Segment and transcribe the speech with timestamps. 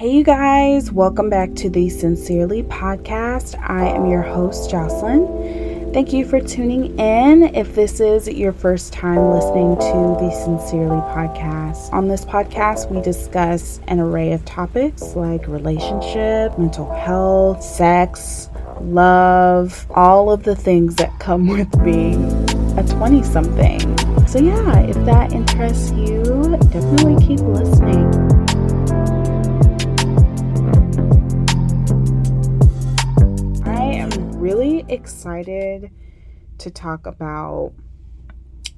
[0.00, 3.54] Hey, you guys, welcome back to the Sincerely podcast.
[3.68, 5.92] I am your host, Jocelynn.
[5.92, 7.54] Thank you for tuning in.
[7.54, 13.02] If this is your first time listening to the Sincerely podcast, on this podcast, we
[13.02, 18.48] discuss an array of topics like relationship, mental health, sex,
[18.80, 22.24] love, all of the things that come with being
[22.78, 23.98] a 20 something.
[24.26, 28.19] So, yeah, if that interests you, definitely keep listening.
[34.90, 35.90] Excited
[36.58, 37.72] to talk about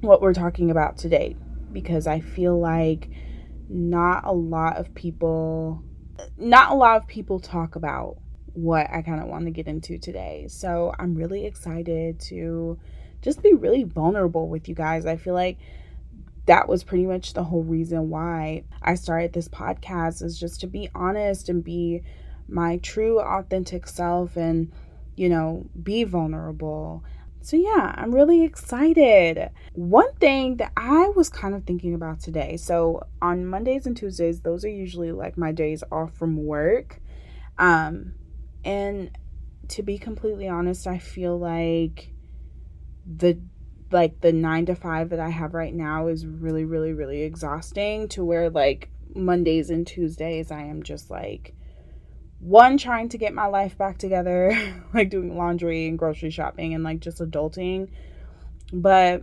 [0.01, 1.37] what we're talking about today
[1.73, 3.09] because I feel like
[3.69, 5.83] not a lot of people
[6.37, 8.16] not a lot of people talk about
[8.55, 10.47] what I kind of want to get into today.
[10.48, 12.79] So, I'm really excited to
[13.23, 15.07] just be really vulnerable with you guys.
[15.07, 15.59] I feel like
[16.47, 20.66] that was pretty much the whole reason why I started this podcast is just to
[20.66, 22.02] be honest and be
[22.49, 24.73] my true authentic self and
[25.16, 27.05] you know, be vulnerable.
[27.41, 29.51] So, yeah, I'm really excited.
[29.74, 34.40] One thing that I was kind of thinking about today so, on Mondays and Tuesdays,
[34.40, 37.01] those are usually like my days off from work.
[37.59, 38.15] Um,
[38.65, 39.10] and
[39.68, 42.13] to be completely honest, I feel like
[43.07, 43.40] the
[43.90, 48.09] like the 9 to 5 that I have right now is really really really exhausting
[48.09, 51.55] to where like Mondays and Tuesdays I am just like
[52.43, 54.52] one trying to get my life back together
[54.95, 57.88] like doing laundry and grocery shopping and like just adulting
[58.73, 59.23] but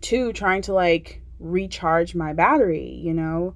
[0.00, 3.54] two trying to like recharge my battery you know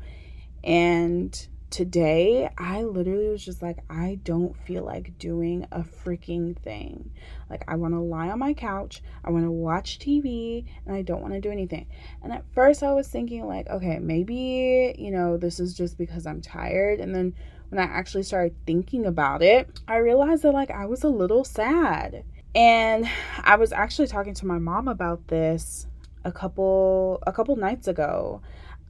[0.62, 7.10] and today I literally was just like I don't feel like doing a freaking thing.
[7.50, 11.02] Like I want to lie on my couch, I want to watch TV, and I
[11.02, 11.86] don't want to do anything.
[12.22, 16.26] And at first I was thinking like, okay, maybe, you know, this is just because
[16.26, 17.34] I'm tired and then
[17.70, 21.44] when I actually started thinking about it, I realized that like I was a little
[21.44, 22.25] sad.
[22.55, 25.87] And I was actually talking to my mom about this
[26.25, 28.42] a couple a couple nights ago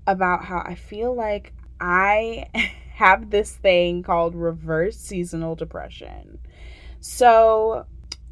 [0.06, 2.46] about how I feel like I
[2.94, 6.38] have this thing called reverse seasonal depression.
[7.00, 7.86] So,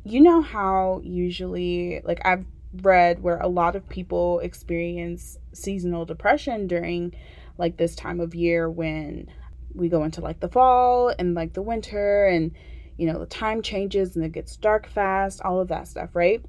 [0.05, 2.45] you know how usually like I've
[2.83, 7.15] read where a lot of people experience seasonal depression during
[7.59, 9.31] like this time of year when
[9.77, 12.53] we go into like the fall and like the winter and
[12.97, 16.45] you know the time changes and it gets dark fast all of that stuff right?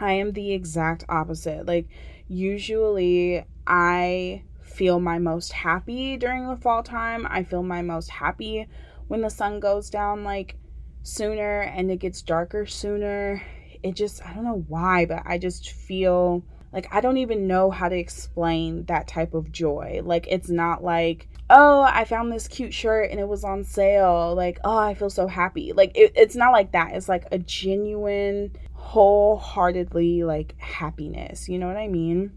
[0.00, 1.66] I am the exact opposite.
[1.66, 1.88] Like
[2.28, 7.26] usually i feel my most happy during the fall time.
[7.28, 8.68] I feel my most happy
[9.08, 10.56] when the sun goes down like
[11.02, 13.42] sooner and it gets darker sooner.
[13.82, 17.70] It just i don't know why but i just feel like I don't even know
[17.70, 20.00] how to explain that type of joy.
[20.04, 24.34] Like it's not like, oh, I found this cute shirt and it was on sale.
[24.34, 25.72] Like, oh, I feel so happy.
[25.72, 26.94] Like it, it's not like that.
[26.94, 31.48] It's like a genuine, wholeheartedly like happiness.
[31.48, 32.32] You know what I mean?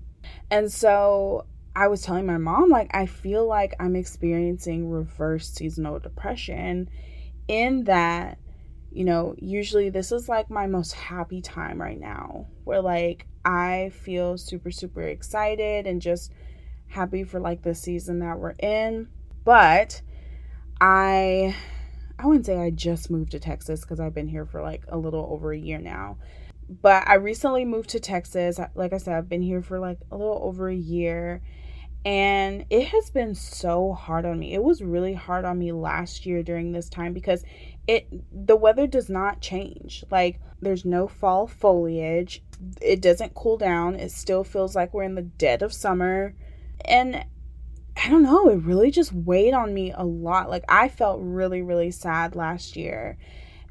[0.49, 5.99] And so I was telling my mom, like, I feel like I'm experiencing reverse seasonal
[5.99, 6.89] depression
[7.47, 8.37] in that,
[8.91, 13.91] you know, usually this is like my most happy time right now, where like I
[13.93, 16.31] feel super, super excited and just
[16.87, 19.07] happy for like the season that we're in.
[19.43, 20.01] But
[20.79, 21.55] I
[22.19, 24.97] I wouldn't say I just moved to Texas because I've been here for like a
[24.97, 26.17] little over a year now.
[26.69, 28.59] But I recently moved to Texas.
[28.75, 31.41] Like I said, I've been here for like a little over a year.
[32.03, 34.53] And it has been so hard on me.
[34.53, 37.43] It was really hard on me last year during this time because
[37.87, 38.07] it
[38.45, 40.03] the weather does not change.
[40.11, 42.43] Like there's no fall foliage.
[42.81, 43.95] It doesn't cool down.
[43.95, 46.35] It still feels like we're in the dead of summer.
[46.85, 47.25] And
[48.03, 50.49] I don't know, it really just weighed on me a lot.
[50.49, 53.17] Like I felt really really sad last year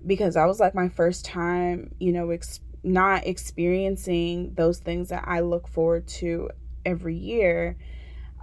[0.07, 5.25] because that was like my first time, you know, ex- not experiencing those things that
[5.27, 6.51] I look forward to
[6.85, 7.77] every year.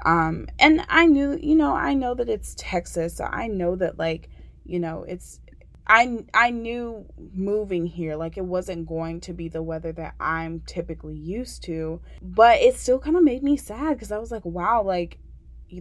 [0.06, 4.00] Um and I knew, you know, I know that it's Texas, so I know that
[4.00, 4.30] like,
[4.66, 5.40] you know, it's
[5.88, 10.62] I I knew moving here like it wasn't going to be the weather that I'm
[10.66, 14.45] typically used to, but it still kind of made me sad cuz I was like,
[14.45, 15.18] wow, like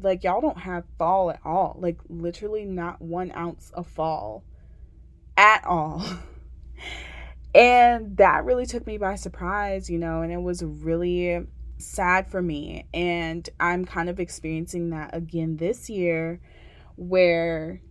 [0.03, 1.77] like y'all don't have fall at all.
[1.81, 4.45] Like literally not 1 ounce of fall
[5.37, 6.05] at all.
[7.55, 11.47] and that really took me by surprise, you know, and it was really
[11.79, 16.41] sad for me and I'm kind of experiencing that again this year
[16.97, 17.83] where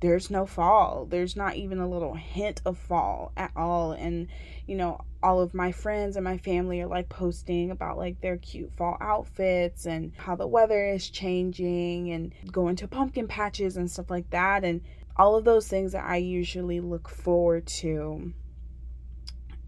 [0.00, 1.06] there's no fall.
[1.06, 3.92] There's not even a little hint of fall at all.
[3.92, 4.28] And,
[4.66, 8.36] you know, all of my friends and my family are like posting about like their
[8.36, 13.90] cute fall outfits and how the weather is changing and going to pumpkin patches and
[13.90, 14.64] stuff like that.
[14.64, 14.82] And
[15.16, 18.34] all of those things that I usually look forward to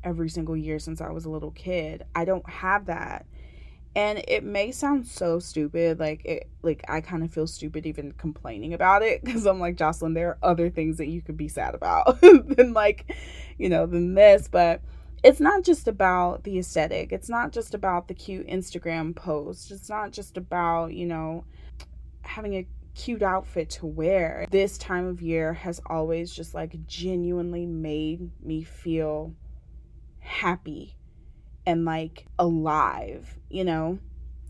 [0.04, 2.04] every single year since I was a little kid.
[2.14, 3.26] I don't have that
[3.98, 8.12] and it may sound so stupid like it like i kind of feel stupid even
[8.12, 11.48] complaining about it because i'm like jocelynn there are other things that you could be
[11.48, 13.14] sad about than like
[13.58, 14.48] you know than this.
[14.48, 14.80] But
[15.22, 17.12] it's not just about the aesthetic.
[17.12, 19.70] It's not just about the cute instagram post.
[19.70, 21.44] It's not just about you know
[22.22, 24.46] having a cute outfit to wear.
[24.50, 29.34] This time of year has always just like genuinely made me feel
[30.20, 30.94] happy
[31.68, 33.98] and like alive, you know?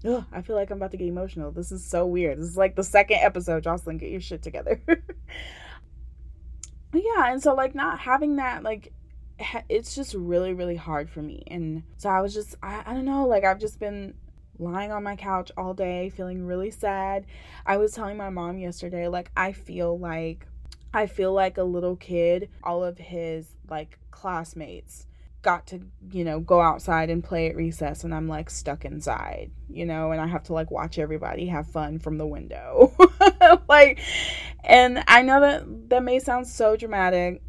[0.04, 1.50] Ugh, I feel like I'm about to get emotional.
[1.50, 2.38] This is so weird.
[2.38, 3.64] This is like the second episode.
[3.64, 4.80] Jocelynn, get your shit together.
[6.94, 8.92] yeah, and so like not having that, like,
[9.68, 11.42] it's just really, really hard for me.
[11.48, 14.14] And so I was just, I, I don't know, like, I've just been
[14.60, 17.26] lying on my couch all day, feeling really sad.
[17.66, 20.46] I was telling my mom yesterday, like, I feel like,
[20.94, 25.07] I feel like a little kid, all of his like classmates
[25.48, 25.80] got to,
[26.12, 30.12] you know, go outside and play at recess and I'm like stuck inside, you know,
[30.12, 32.92] and I have to like watch everybody have fun from the window.
[33.68, 33.98] like
[34.62, 37.40] and I know that that may sound so dramatic.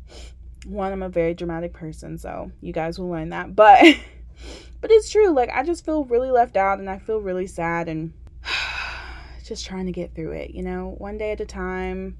[0.66, 3.54] One, I'm a very dramatic person, so you guys will learn that.
[3.54, 3.82] But
[4.80, 5.32] but it's true.
[5.32, 8.14] Like I just feel really left out and I feel really sad and
[9.44, 12.18] just trying to get through it, you know, one day at a time.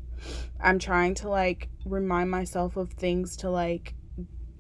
[0.60, 3.94] I'm trying to like remind myself of things to like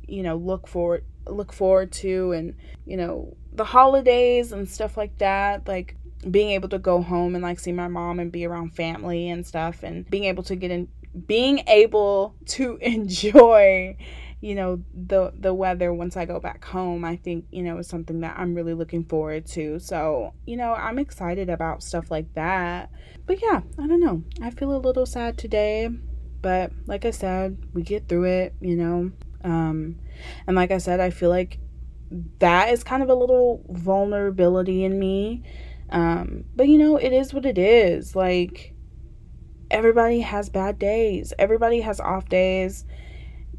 [0.09, 5.17] you know look forward look forward to and you know the holidays and stuff like
[5.17, 5.95] that like
[6.29, 9.45] being able to go home and like see my mom and be around family and
[9.45, 10.87] stuff and being able to get in
[11.27, 13.95] being able to enjoy
[14.41, 17.87] you know the the weather once I go back home I think you know is
[17.87, 19.79] something that I'm really looking forward to.
[19.79, 22.89] So you know I'm excited about stuff like that.
[23.25, 24.23] But yeah I don't know.
[24.41, 25.89] I feel a little sad today
[26.41, 29.11] but like I said we get through it you know
[29.43, 29.95] um,
[30.47, 31.59] and like I said, I feel like
[32.39, 35.43] that is kind of a little vulnerability in me.
[35.89, 38.15] Um, but you know, it is what it is.
[38.15, 38.73] Like,
[39.71, 42.85] everybody has bad days, everybody has off days.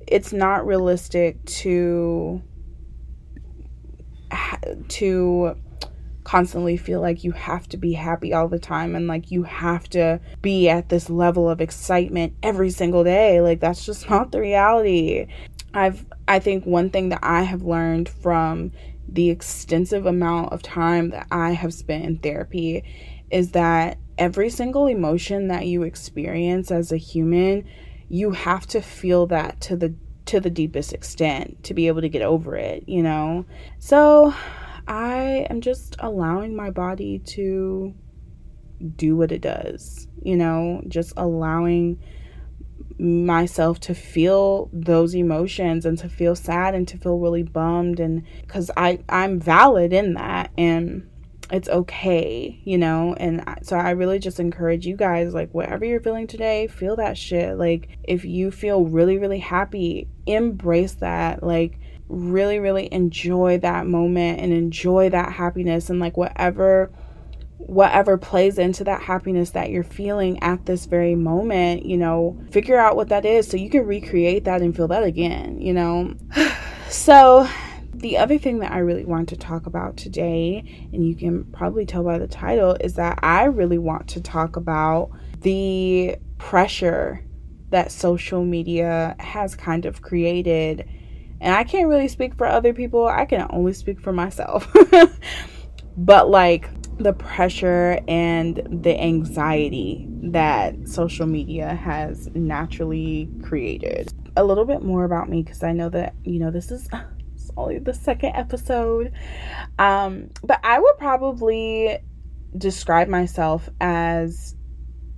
[0.06, 2.42] It's not realistic to
[4.88, 5.56] to
[6.24, 9.88] constantly feel like you have to be happy all the time and like you have
[9.88, 13.40] to be at this level of excitement every single day.
[13.40, 15.26] Like that's just not the reality.
[15.72, 18.72] I've I think one thing that I have learned from
[19.08, 22.84] the extensive amount of time that I have spent in therapy
[23.30, 27.64] is that every single emotion that you experience as a human,
[28.08, 29.94] you have to feel that to the
[30.26, 33.44] to the deepest extent to be able to get over it, you know?
[33.78, 34.32] So,
[34.86, 37.94] I am just allowing my body to
[38.96, 42.00] do what it does, you know, just allowing
[43.00, 48.22] myself to feel those emotions and to feel sad and to feel really bummed and
[48.46, 51.06] cuz I I'm valid in that and
[51.50, 53.14] it's okay, you know?
[53.18, 57.18] And so I really just encourage you guys like whatever you're feeling today, feel that
[57.18, 57.56] shit.
[57.58, 61.42] Like if you feel really really happy, embrace that.
[61.42, 66.90] Like really really enjoy that moment and enjoy that happiness and like whatever
[67.66, 72.78] whatever plays into that happiness that you're feeling at this very moment, you know, figure
[72.78, 76.14] out what that is so you can recreate that and feel that again, you know.
[76.88, 77.48] so,
[77.92, 81.84] the other thing that I really want to talk about today, and you can probably
[81.84, 87.24] tell by the title, is that I really want to talk about the pressure
[87.68, 90.88] that social media has kind of created.
[91.40, 94.66] And I can't really speak for other people, I can only speak for myself.
[95.96, 104.12] but like the pressure and the anxiety that social media has naturally created.
[104.36, 106.88] A little bit more about me because I know that, you know, this is
[107.56, 109.12] only the second episode.
[109.78, 111.98] Um, but I would probably
[112.56, 114.54] describe myself as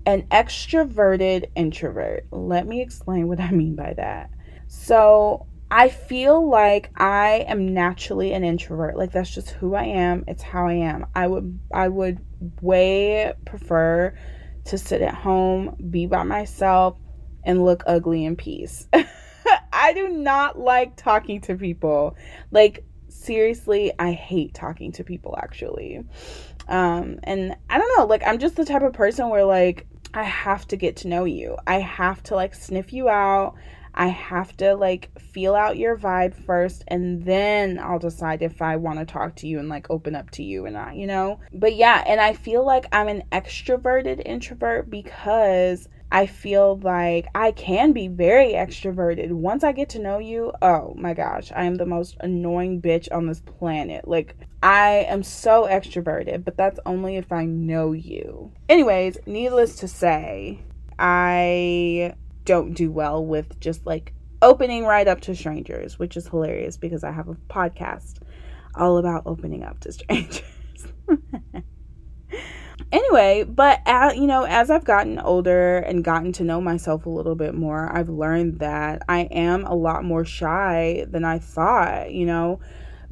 [0.07, 2.27] an extroverted introvert.
[2.31, 4.31] Let me explain what I mean by that.
[4.69, 8.95] So, I feel like I am naturally an introvert.
[8.95, 10.23] Like that's just who I am.
[10.29, 11.07] It's how I am.
[11.15, 12.19] I would I would
[12.61, 14.15] way prefer
[14.67, 16.99] to sit at home, be by myself
[17.43, 18.87] and look ugly in peace.
[19.73, 22.19] I do not like talking to people.
[22.51, 26.05] Like seriously, I hate talking to people actually.
[26.69, 30.25] Um and I don't know, like I'm just the type of person where like I
[30.25, 31.57] have to get to know you.
[31.67, 33.55] I have to like sniff you out.
[33.95, 38.77] I have to like feel out your vibe first and then I'll decide if I
[38.77, 41.41] want to talk to you and like open up to you and I, you know?
[41.53, 47.53] But yeah, and I feel like I'm an extroverted introvert because I feel like I
[47.53, 49.33] can be very extroverted.
[49.33, 53.09] Once I get to know you, oh my gosh, I am the most annoying bitch
[53.11, 54.07] on this planet.
[54.07, 58.53] Like, I am so extroverted, but that's only if I know you.
[58.69, 60.61] Anyways, needless to say,
[60.99, 66.77] I don't do well with just like opening right up to strangers, which is hilarious
[66.77, 68.19] because I have a podcast
[68.75, 70.43] all about opening up to strangers.
[72.91, 77.11] anyway, but at, you know, as I've gotten older and gotten to know myself a
[77.11, 82.13] little bit more, I've learned that I am a lot more shy than I thought.
[82.13, 82.61] You know,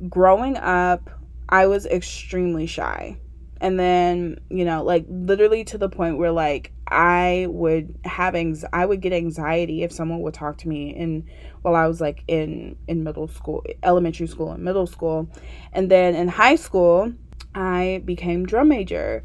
[0.09, 1.11] growing up,
[1.49, 3.19] I was extremely shy.
[3.61, 8.35] And then, you know, like literally to the point where like I would have
[8.73, 11.25] I would get anxiety if someone would talk to me in
[11.63, 15.29] while I was like in in middle school, elementary school and middle school.
[15.73, 17.13] And then in high school,
[17.55, 19.23] I became drum major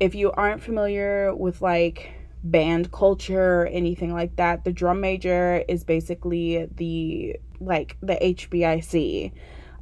[0.00, 5.64] if you aren't familiar with like band culture or anything like that, the drum major
[5.68, 9.32] is basically the like the HBIC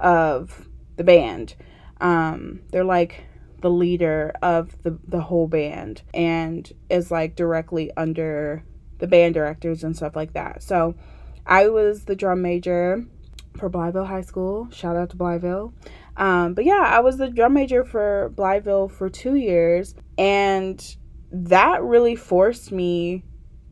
[0.01, 1.57] of the band.
[2.01, 3.25] Um, they're like
[3.63, 8.65] the leader of the the whole band and is like directly under
[8.99, 10.63] the band directors and stuff like that.
[10.63, 10.95] So
[11.47, 13.05] I was the drum major
[13.57, 14.69] for Blytheville High School.
[14.71, 15.73] Shout out to Blytheville.
[16.17, 20.97] Um, but yeah, I was the drum major for Blytheville for two years, and
[21.31, 23.25] that really forced me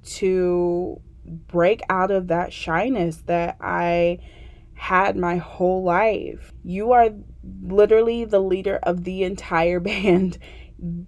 [0.03, 4.19] to break out of that shyness that I
[4.75, 6.53] had my whole life.
[6.65, 7.11] You are
[7.63, 10.39] literally the leader of the entire band.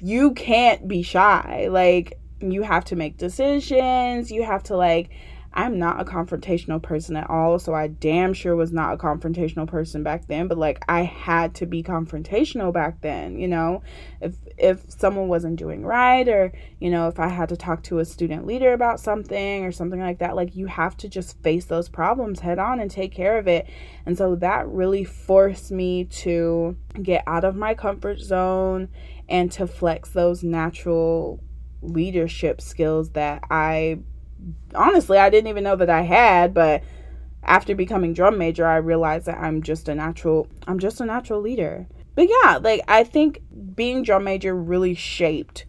[0.03, 1.69] You can't be shy.
[1.71, 5.11] Like, you have to make decisions, you have to, like,
[5.55, 9.67] I'm not a confrontational person at all, so I damn sure was not a confrontational
[9.67, 13.83] person back then, but like I had to be confrontational back then, you know.
[14.21, 17.99] If if someone wasn't doing right or, you know, if I had to talk to
[17.99, 21.67] a student leader about something or something like that, like you have to just face
[21.67, 23.69] those problems head on and take care of it.
[24.07, 28.89] And so that really forced me to get out of my comfort zone
[29.29, 31.41] and to flex those natural
[31.83, 33.99] leadership skills that I
[34.75, 36.83] honestly I didn't even know that I had, but
[37.45, 41.41] after becoming drum major, I realized that I'm just a natural I'm just a natural
[41.41, 41.87] leader.
[42.15, 43.43] But yeah, like I think
[43.75, 45.67] being drum major really shaped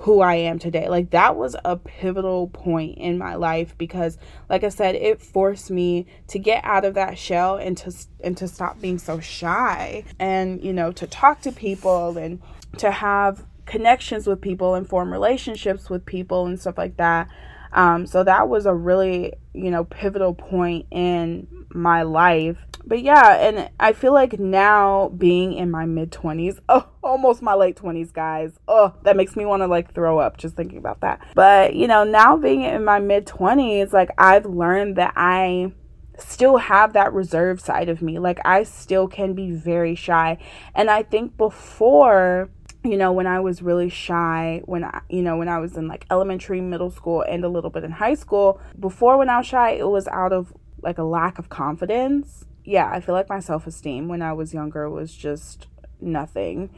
[0.00, 0.88] who I am today.
[0.88, 4.16] Like that was a pivotal point in my life because
[4.48, 7.92] like I said, it forced me to get out of that shell and to
[8.24, 12.40] and to stop being so shy and you know, to talk to people and
[12.78, 17.28] to have connections with people and form relationships with people and stuff like that.
[17.72, 22.58] Um, so that was a really, you know, pivotal point in my life.
[22.84, 27.54] But yeah, and I feel like now being in my mid 20s, oh, almost my
[27.54, 28.58] late 20s, guys.
[28.66, 31.20] Oh, that makes me want to like throw up just thinking about that.
[31.34, 35.72] But, you know, now being in my mid 20s, like I've learned that I
[36.18, 38.18] still have that reserved side of me.
[38.18, 40.38] Like I still can be very shy.
[40.74, 42.50] And I think before
[42.84, 45.86] you know, when I was really shy, when I, you know, when I was in
[45.86, 49.46] like elementary, middle school, and a little bit in high school, before when I was
[49.46, 52.46] shy, it was out of like a lack of confidence.
[52.64, 55.66] Yeah, I feel like my self esteem when I was younger was just
[56.00, 56.70] nothing.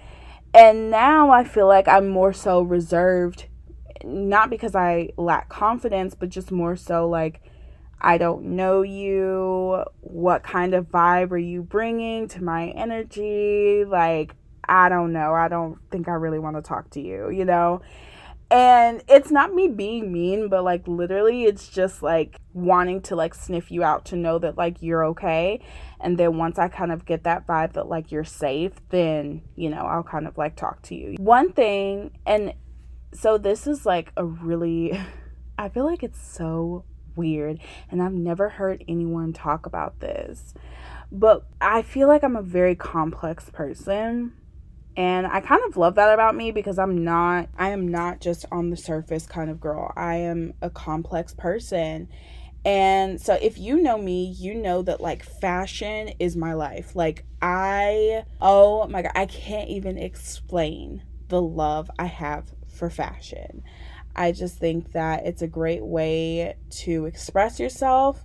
[0.55, 3.47] And now I feel like I'm more so reserved,
[4.05, 7.43] not because I lack confidence, but just more so like,
[8.01, 9.85] I don't know you.
[10.01, 13.85] What kind of vibe are you bringing to my energy?
[13.87, 14.35] Like,
[14.69, 15.35] I don't know.
[15.35, 17.83] I don't think I really want to talk to you, you know?
[18.51, 23.35] And it's not me being mean, but like literally it's just like wanting to like
[23.35, 25.61] sniff you out to know that like you're okay.
[26.01, 29.71] And then once I kind of get that vibe that like you're safe, then, you
[29.71, 31.15] know, I'll kind of like talk to you.
[31.19, 32.53] One thing, and
[33.15, 35.01] so this is like a really,
[35.59, 36.85] I feel like it's so
[37.17, 37.59] weird.
[37.91, 40.53] And I've never heard anyone talk about this.
[41.11, 44.33] But I feel like I'm a very complex person
[44.97, 48.45] and I kind of love that about me because I'm not I am not just
[48.53, 49.93] on the surface kind of girl.
[49.97, 52.09] I am a complex person.
[52.65, 56.95] And so if you know me, you know that like fashion is my life.
[56.95, 63.63] Like I oh my god, I can't even explain the love I have for fashion.
[64.15, 68.23] I just think that it's a great way to express yourself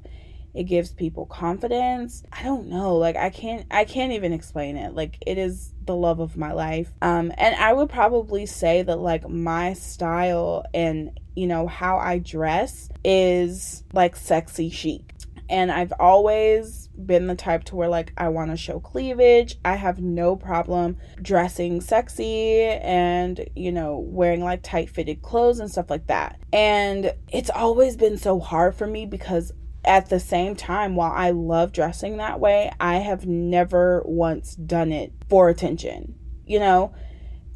[0.58, 2.24] It gives people confidence.
[2.34, 2.96] I don't know.
[2.96, 4.96] Like I can't I can't even explain it.
[4.96, 6.92] Like it is the love of my life.
[7.04, 12.18] Um and I would probably say that like my style and you know how I
[12.18, 15.14] dress is like sexy chic.
[15.48, 19.58] And I've always been the type to where like I want to show cleavage.
[19.64, 25.70] I have no problem dressing sexy and, you know, wearing like tight fitted clothes and
[25.70, 26.40] stuff like that.
[26.52, 29.54] And it's always been so hard for me because
[29.88, 34.92] at the same time, while I love dressing that way, I have never once done
[34.92, 36.16] it for attention.
[36.46, 36.94] You know,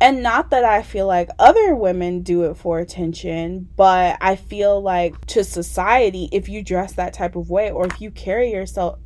[0.02, 4.82] and not that I feel like other women do it for attention, but I feel
[4.82, 8.98] like to society, if you dress that type of way or if you carry yourself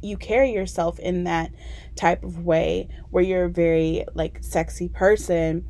[0.00, 1.50] you carry yourself in that
[1.96, 5.66] type of way where you're a very like sexy person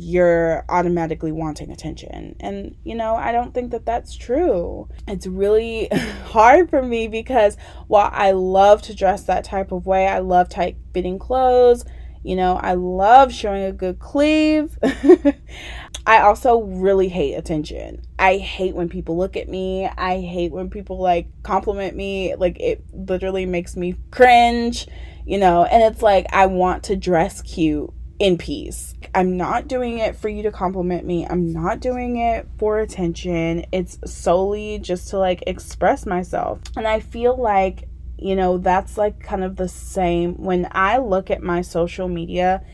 [0.00, 5.88] you're automatically wanting attention and you know i don't think that that's true it's really
[6.24, 7.56] hard for me because
[7.88, 11.84] while i love to dress that type of way i love tight fitting clothes
[12.24, 14.76] you know, I love showing a good cleave.
[16.06, 18.02] I also really hate attention.
[18.18, 19.86] I hate when people look at me.
[19.86, 22.34] I hate when people like compliment me.
[22.34, 24.88] Like it literally makes me cringe,
[25.26, 28.94] you know, and it's like I want to dress cute in peace.
[29.14, 31.26] I'm not doing it for you to compliment me.
[31.26, 33.64] I'm not doing it for attention.
[33.72, 36.60] It's solely just to like express myself.
[36.76, 40.34] And I feel like you know, that's like kind of the same.
[40.34, 42.64] When I look at my social media,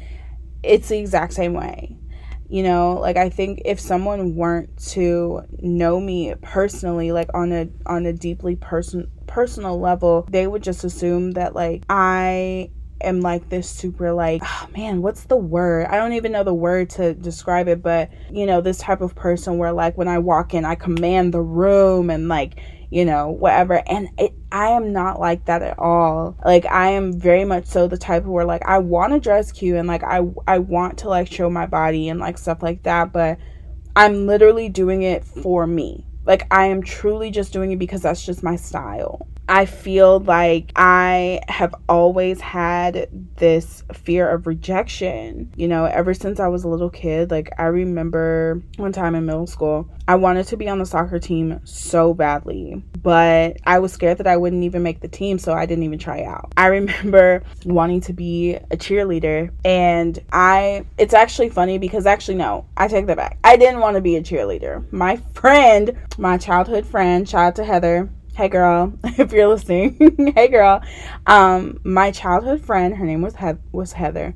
[0.62, 1.98] it's the exact same way.
[2.48, 7.68] You know, like I think if someone weren't to know me personally, like on a
[7.86, 12.70] on a deeply person personal level, they would just assume that like I
[13.00, 16.54] am like this super like oh man what's the word i don't even know the
[16.54, 20.18] word to describe it but you know this type of person where like when i
[20.18, 22.58] walk in i command the room and like
[22.94, 23.82] you know, whatever.
[23.88, 26.36] And it, I am not like that at all.
[26.44, 29.76] Like I am very much so the type where like I want to dress cute
[29.76, 33.12] and like I I want to like show my body and like stuff like that,
[33.12, 33.38] but
[33.96, 36.06] I'm literally doing it for me.
[36.24, 39.26] Like I am truly just doing it because that's just my style.
[39.48, 46.40] I feel like I have always had this fear of rejection, you know, ever since
[46.40, 47.30] I was a little kid.
[47.30, 51.18] Like, I remember one time in middle school, I wanted to be on the soccer
[51.18, 55.52] team so badly, but I was scared that I wouldn't even make the team, so
[55.52, 56.52] I didn't even try out.
[56.56, 62.64] I remember wanting to be a cheerleader, and I, it's actually funny because actually, no,
[62.76, 63.38] I take that back.
[63.44, 64.90] I didn't want to be a cheerleader.
[64.90, 70.32] My friend, my childhood friend, shout out to Heather, hey girl if you're listening.
[70.34, 70.82] Hey girl.
[71.26, 74.34] Um my childhood friend her name was he- was heather.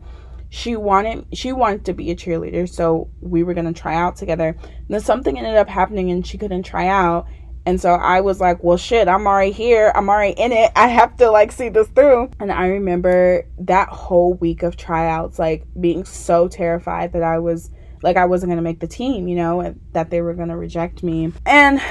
[0.50, 4.56] She wanted she wanted to be a cheerleader so we were to try out together.
[4.62, 7.26] And then something ended up happening and she couldn't try out.
[7.66, 9.90] And so i was like well shit i'm already here.
[9.94, 10.70] I'm already in it.
[10.76, 12.30] I have to like see this through.
[12.38, 17.70] And i remember that whole week of tryouts like being so terrified that i was
[18.02, 20.56] like i wasn't going to make the team you know that they were going to
[20.56, 21.32] reject me.
[21.44, 21.82] And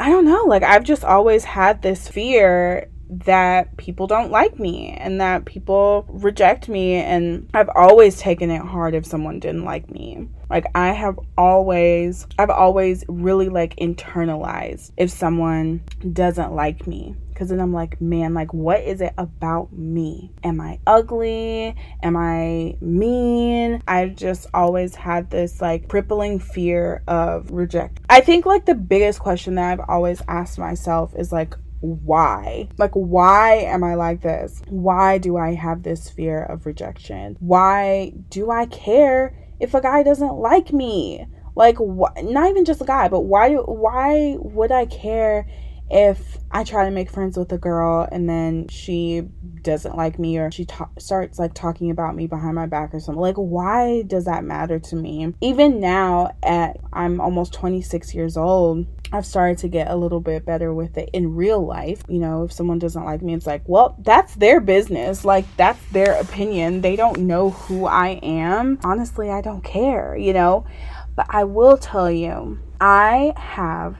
[0.00, 4.90] I don't know, like I've just always had this fear that people don't like me
[4.98, 9.90] and that people reject me and I've always taken it hard if someone didn't like
[9.90, 10.28] me.
[10.50, 17.48] Like I have always I've always really like internalized if someone doesn't like me because
[17.48, 20.30] then I'm like, man, like, what is it about me?
[20.44, 21.74] Am I ugly?
[22.02, 23.82] Am I mean?
[23.88, 28.04] I've just always had this like crippling fear of rejection.
[28.08, 32.68] I think like the biggest question that I've always asked myself is like, why?
[32.78, 34.62] Like, why am I like this?
[34.68, 37.36] Why do I have this fear of rejection?
[37.40, 41.26] Why do I care if a guy doesn't like me?
[41.56, 43.54] Like, wh- not even just a guy, but why?
[43.54, 45.46] Why would I care
[45.90, 49.28] if I try to make friends with a girl and then she
[49.62, 53.00] doesn't like me or she ta- starts like talking about me behind my back or
[53.00, 55.34] something, like why does that matter to me?
[55.40, 60.44] Even now at I'm almost 26 years old, I've started to get a little bit
[60.44, 62.02] better with it in real life.
[62.08, 65.24] You know, if someone doesn't like me, it's like, well, that's their business.
[65.24, 66.80] Like, that's their opinion.
[66.80, 68.80] They don't know who I am.
[68.82, 70.66] Honestly, I don't care, you know?
[71.14, 73.96] But I will tell you, I have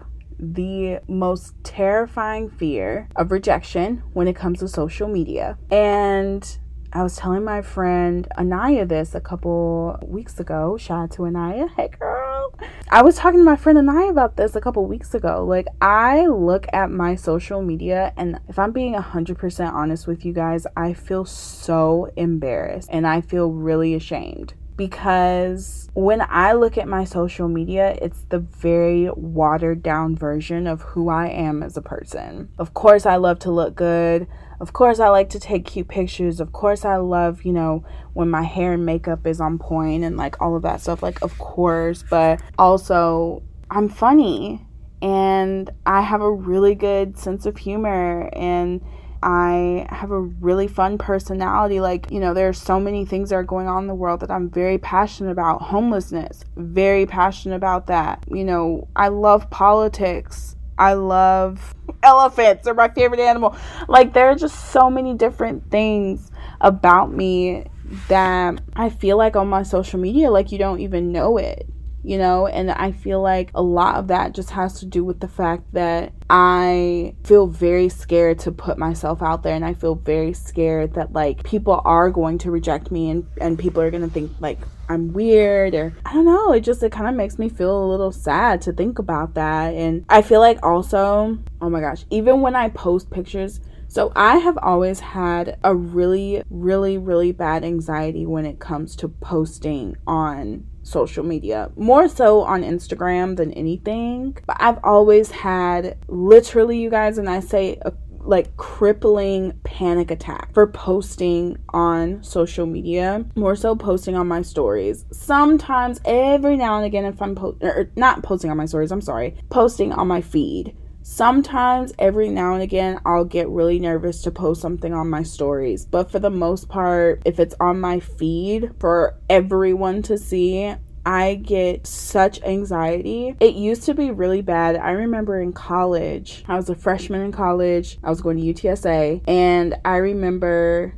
[0.52, 5.59] the most terrifying fear of rejection when it comes to social media.
[5.70, 6.59] And
[6.96, 10.76] I was telling my friend Anaya this a couple weeks ago.
[10.76, 11.66] Shout out to Anaya.
[11.76, 12.54] Hey, girl.
[12.88, 15.44] I was talking to my friend Anaya about this a couple weeks ago.
[15.44, 20.33] Like, I look at my social media, and if I'm being 100% honest with you
[20.33, 26.88] guys, I feel so embarrassed and I feel really ashamed because when I look at
[26.88, 31.82] my social media, it's the very watered down version of who I am as a
[31.82, 32.48] person.
[32.58, 34.26] Of course, I love to look good.
[34.60, 36.40] Of course, I like to take cute pictures.
[36.40, 40.16] Of course, I love, you know, when my hair and makeup is on point and
[40.16, 41.02] like all of that stuff.
[41.02, 44.66] Like, of course, but also, I'm funny
[45.02, 48.80] and I have a really good sense of humor and
[49.24, 51.80] I have a really fun personality.
[51.80, 54.20] Like, you know, there are so many things that are going on in the world
[54.20, 55.62] that I'm very passionate about.
[55.62, 58.22] Homelessness, very passionate about that.
[58.28, 60.56] You know, I love politics.
[60.76, 63.56] I love elephants, they're my favorite animal.
[63.88, 67.64] Like, there are just so many different things about me
[68.08, 71.66] that I feel like on my social media, like, you don't even know it
[72.04, 72.46] you know?
[72.46, 75.62] And i feel like a lot of that just has to do with the fact
[75.72, 80.94] that i feel very scared to put myself out there and i feel very scared
[80.94, 84.30] that like people are going to reject me and and people are going to think
[84.40, 86.52] like i'm weird or i don't know.
[86.52, 89.74] It just it kind of makes me feel a little sad to think about that.
[89.74, 93.60] And i feel like also oh my gosh even when i post pictures
[93.94, 99.08] so, I have always had a really, really, really bad anxiety when it comes to
[99.08, 104.36] posting on social media, more so on Instagram than anything.
[104.46, 107.92] But I've always had literally, you guys, and I say a
[108.24, 115.04] like crippling panic attack for posting on social media more so posting on my stories
[115.12, 117.56] sometimes every now and again if i'm po-
[117.96, 120.74] not posting on my stories i'm sorry posting on my feed
[121.06, 125.84] Sometimes, every now and again, I'll get really nervous to post something on my stories,
[125.84, 131.34] but for the most part, if it's on my feed for everyone to see, I
[131.34, 133.36] get such anxiety.
[133.38, 134.76] It used to be really bad.
[134.76, 139.28] I remember in college, I was a freshman in college, I was going to UTSA,
[139.28, 140.94] and I remember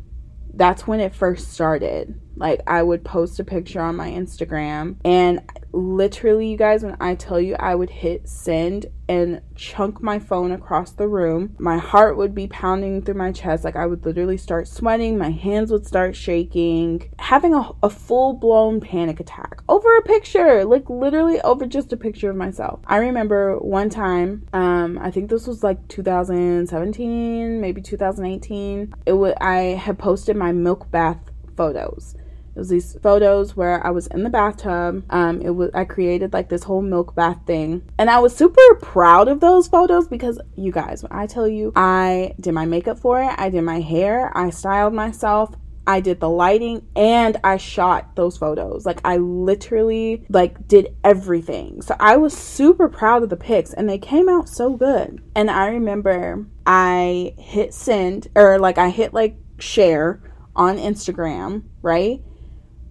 [0.55, 2.15] that's when it first started.
[2.37, 5.41] Like, I would post a picture on my Instagram, and
[5.73, 10.51] literally, you guys, when I tell you I would hit send and chunk my phone
[10.51, 13.65] across the room, my heart would be pounding through my chest.
[13.65, 18.35] Like, I would literally start sweating, my hands would start shaking, having a, a full
[18.35, 22.81] blown panic attack over a picture, like, literally over just a picture of myself.
[22.87, 28.95] I remember one time, um, I think this was like 2017, maybe 2018.
[29.07, 31.19] It was I had posted my milk bath
[31.57, 32.15] photos
[32.57, 35.05] it was these photos where I was in the bathtub.
[35.11, 38.63] Um, it was I created like this whole milk bath thing, and I was super
[38.81, 42.99] proud of those photos because you guys, when I tell you, I did my makeup
[42.99, 45.55] for it, I did my hair, I styled myself,
[45.87, 48.87] I did the lighting and I shot those photos.
[48.87, 51.83] Like I literally like did everything.
[51.83, 55.23] So I was super proud of the pics and they came out so good.
[55.35, 60.23] And I remember I hit send or like I hit like share
[60.57, 62.23] on Instagram, right?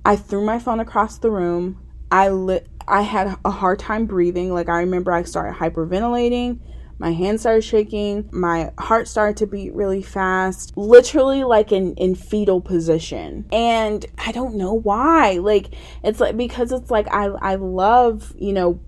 [0.05, 1.81] I threw my phone across the room.
[2.11, 4.53] I lit I had a hard time breathing.
[4.53, 6.59] Like I remember I started hyperventilating.
[6.99, 8.29] My hands started shaking.
[8.31, 10.77] My heart started to beat really fast.
[10.77, 13.47] Literally like in in fetal position.
[13.51, 15.39] And I don't know why.
[15.39, 18.79] Like it's like because it's like I I love, you know,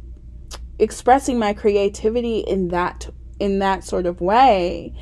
[0.78, 4.94] expressing my creativity in that in that sort of way.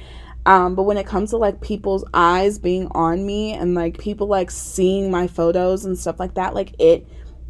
[0.45, 4.27] Um, but when it comes to like people's eyes being on me and like people
[4.27, 7.07] like seeing my photos and stuff like that, like it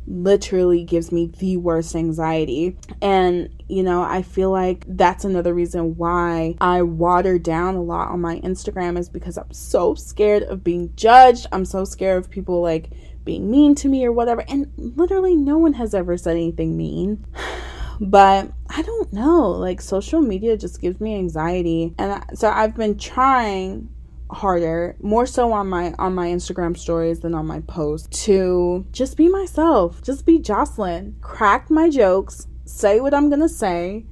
[0.07, 2.77] literally gives me the worst anxiety.
[3.01, 8.09] And, you know, I feel like that's another reason why I water down a lot
[8.09, 11.47] on my Instagram is because I'm so scared of being judged.
[11.51, 12.91] I'm so scared of people like
[13.25, 14.45] being mean to me or whatever.
[14.47, 17.25] And literally, no one has ever said anything mean.
[17.99, 19.51] but I don't know.
[19.51, 23.89] Like social media just gives me anxiety, and so I've been trying
[24.31, 29.17] harder more so on my on my Instagram stories than on my posts to just
[29.17, 34.03] be myself just be Jocelynn crack my jokes say what I'm gonna say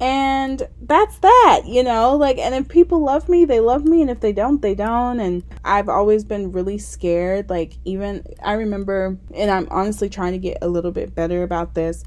[0.00, 4.10] and that's that you know like and if people love me they love me and
[4.10, 9.16] if they don't they don't and I've always been really scared like even I remember
[9.32, 12.02] and I'm honestly trying to get a little bit better about this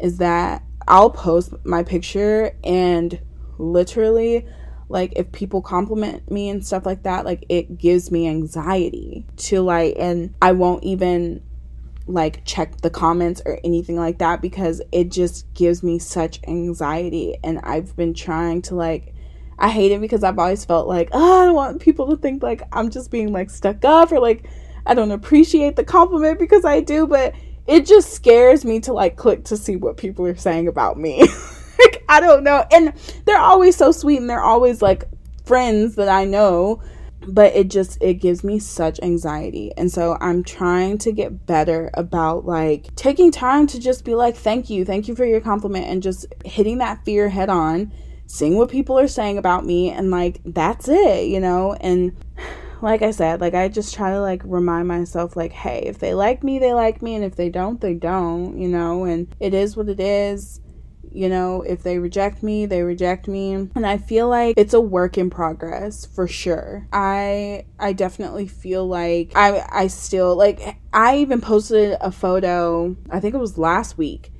[0.00, 3.20] is that I'll post my picture and
[3.58, 4.46] literally
[4.88, 9.60] like if people compliment me and stuff like that like it gives me anxiety to
[9.60, 11.42] like and I won't even
[12.12, 17.36] like check the comments or anything like that because it just gives me such anxiety.
[17.42, 19.14] And I've been trying to like
[19.58, 22.42] I hate it because I've always felt like oh, I don't want people to think
[22.42, 24.48] like I'm just being like stuck up or like
[24.86, 27.34] I don't appreciate the compliment because I do but
[27.70, 31.20] it just scares me to like click to see what people are saying about me.
[31.78, 32.66] like, I don't know.
[32.72, 32.92] And
[33.24, 35.04] they're always so sweet and they're always like
[35.44, 36.82] friends that I know.
[37.26, 41.90] but it just it gives me such anxiety and so i'm trying to get better
[41.94, 45.86] about like taking time to just be like thank you thank you for your compliment
[45.86, 47.92] and just hitting that fear head on
[48.26, 52.16] seeing what people are saying about me and like that's it you know and
[52.82, 56.14] like i said like i just try to like remind myself like hey if they
[56.14, 59.54] like me they like me and if they don't they don't you know and it
[59.54, 60.60] is what it is.
[61.12, 63.52] You know if they reject me they reject me.
[63.52, 66.86] And i feel like it's a work in progress for sure.
[66.92, 73.18] I i definitely feel like i i still like i even posted a photo i
[73.18, 74.32] think it was last week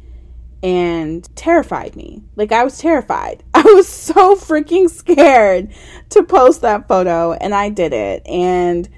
[0.63, 2.23] and terrified me.
[2.37, 3.43] Like i was terrified
[3.75, 5.73] was so freaking scared
[6.11, 8.27] to post that photo and i did it.
[8.27, 8.89] And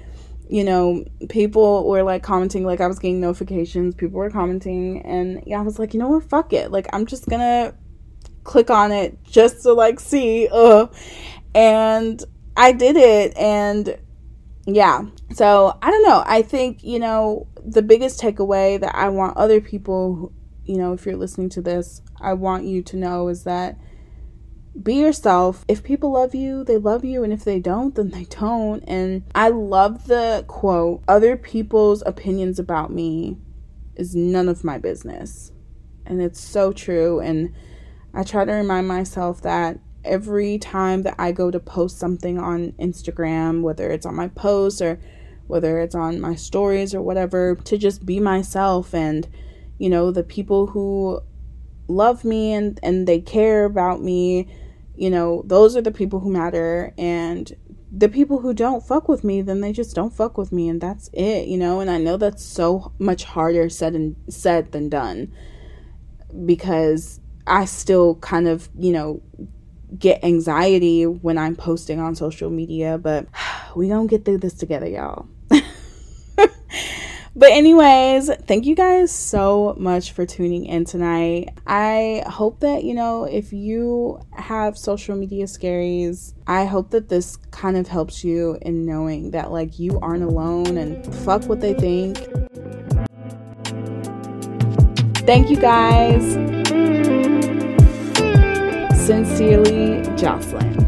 [0.53, 5.41] you know, people were like commenting, like I was getting notifications, people were commenting, and
[5.47, 6.71] yeah, I was like, you know what, fuck it.
[6.71, 7.73] Like, I'm just gonna
[8.43, 10.47] click on it just to like see,
[11.55, 12.23] and
[12.55, 13.97] I did it, and
[14.67, 16.23] yeah, so I don't know.
[16.23, 20.31] I think, you know, the biggest takeaway that I want other people,
[20.65, 23.77] you know, if you're listening to this, I want you to know is that
[24.81, 25.65] be yourself.
[25.67, 27.23] If people love you, they love you.
[27.23, 28.83] And if they don't, then they don't.
[28.87, 33.37] And I love the quote other people's opinions about me
[33.95, 35.51] is none of my business.
[36.05, 37.19] And it's so true.
[37.19, 37.53] And
[38.13, 42.73] I try to remind myself that every time that I go to post something on
[42.73, 44.99] Instagram, whether it's on my posts or
[45.47, 49.27] whether it's on my stories or whatever, to just be myself and,
[49.77, 51.21] you know, the people who
[51.87, 54.47] love me and, and they care about me
[54.95, 56.93] you know, those are the people who matter.
[56.97, 57.51] And
[57.91, 60.69] the people who don't fuck with me, then they just don't fuck with me.
[60.69, 61.79] And that's it, you know?
[61.79, 65.33] And I know that's so much harder said and said than done
[66.45, 69.21] because I still kind of, you know,
[69.97, 73.27] get anxiety when I'm posting on social media, but
[73.75, 75.27] we gonna get through this together, y'all.
[77.35, 81.49] But, anyways, thank you guys so much for tuning in tonight.
[81.65, 87.37] I hope that, you know, if you have social media scaries, I hope that this
[87.49, 91.73] kind of helps you in knowing that, like, you aren't alone and fuck what they
[91.73, 92.17] think.
[95.25, 96.33] Thank you guys.
[99.07, 100.82] Sincerely, Jocelynn.